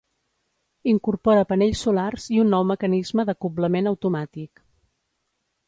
[0.93, 4.67] Incorpora panells solars i un nou mecanisme d'acoblament automàtic.